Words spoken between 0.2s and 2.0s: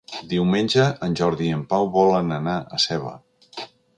Diumenge en Jordi i en Pau